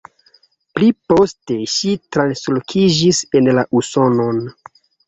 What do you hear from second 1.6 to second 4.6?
ŝi translokiĝis en la Usonon.